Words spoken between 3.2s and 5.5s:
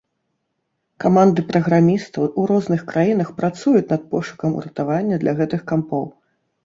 працуюць над пошукам уратавання для